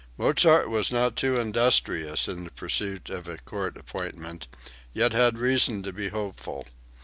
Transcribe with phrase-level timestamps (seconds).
[0.17, 4.47] Mozart was not too industrious in the pursuit of a court appointment,
[4.93, 6.65] yet had reason to be hopeful.